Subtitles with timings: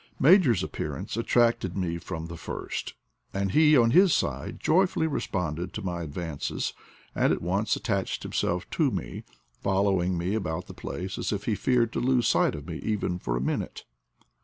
[0.19, 2.95] Major's appearance attracted me from the first,
[3.35, 6.73] and he, on his side, joyfully responded to my ad vances,
[7.13, 9.25] and at once attached himself to me,
[9.61, 12.77] follow ing me about the place as if he feared to lose sight of me
[12.77, 13.83] even for a minute.